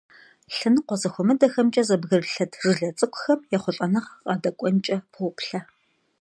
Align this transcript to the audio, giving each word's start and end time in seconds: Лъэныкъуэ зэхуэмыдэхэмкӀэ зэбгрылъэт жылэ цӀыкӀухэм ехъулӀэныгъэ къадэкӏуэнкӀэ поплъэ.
Лъэныкъуэ 0.55 0.95
зэхуэмыдэхэмкӀэ 1.01 1.83
зэбгрылъэт 1.87 2.51
жылэ 2.61 2.89
цӀыкӀухэм 2.97 3.39
ехъулӀэныгъэ 3.55 4.13
къадэкӏуэнкӀэ 4.25 4.97
поплъэ. 5.13 5.59